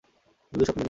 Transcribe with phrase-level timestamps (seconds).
[0.53, 0.79] তুমি দুঃস্বপ্ন দেখেছ।